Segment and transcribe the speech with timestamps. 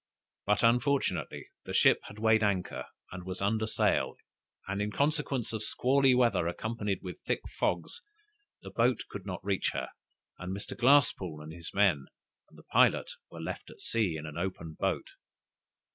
[0.47, 4.15] But, unfortunately, the ship had weighed anchor and was under sail,
[4.67, 8.01] and in consequence of squally weather, accompanied with thick fogs,
[8.63, 9.89] the boat could not reach her,
[10.39, 10.75] and Mr.
[10.75, 12.07] Glasspoole and his men
[12.49, 15.11] and the pilot were left at sea, in an open boat.